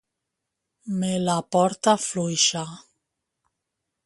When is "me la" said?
1.03-1.35